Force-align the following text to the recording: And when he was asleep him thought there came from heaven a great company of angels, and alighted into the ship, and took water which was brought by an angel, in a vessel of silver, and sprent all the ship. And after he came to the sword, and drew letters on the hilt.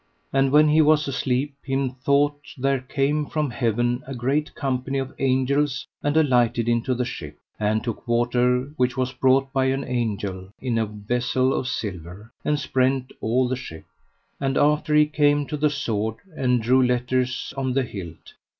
And 0.33 0.51
when 0.51 0.67
he 0.69 0.81
was 0.81 1.07
asleep 1.07 1.53
him 1.63 1.91
thought 1.91 2.35
there 2.57 2.79
came 2.81 3.27
from 3.27 3.51
heaven 3.51 4.01
a 4.07 4.15
great 4.15 4.55
company 4.55 4.97
of 4.97 5.13
angels, 5.19 5.85
and 6.01 6.17
alighted 6.17 6.67
into 6.67 6.95
the 6.95 7.05
ship, 7.05 7.37
and 7.59 7.83
took 7.83 8.07
water 8.07 8.71
which 8.77 8.97
was 8.97 9.13
brought 9.13 9.53
by 9.53 9.65
an 9.65 9.83
angel, 9.83 10.49
in 10.59 10.79
a 10.79 10.87
vessel 10.87 11.53
of 11.53 11.67
silver, 11.67 12.31
and 12.43 12.59
sprent 12.59 13.11
all 13.21 13.47
the 13.47 13.55
ship. 13.55 13.85
And 14.39 14.57
after 14.57 14.95
he 14.95 15.05
came 15.05 15.45
to 15.45 15.55
the 15.55 15.69
sword, 15.69 16.15
and 16.35 16.63
drew 16.63 16.81
letters 16.83 17.53
on 17.55 17.73
the 17.73 17.83
hilt. 17.83 18.33